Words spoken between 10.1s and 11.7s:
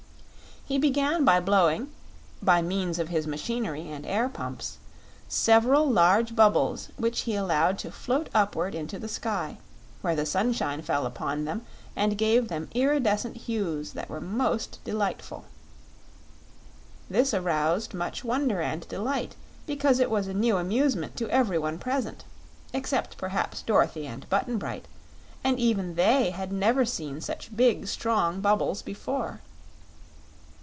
the sunshine fell upon them